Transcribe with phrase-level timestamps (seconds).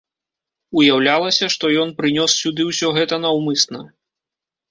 [0.79, 3.79] Уяўлялася, што ён прынёс сюды ўсё гэта наўмысна.